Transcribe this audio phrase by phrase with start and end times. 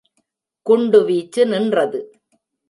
[0.65, 2.01] குண்டு வீச்சு நின்றது.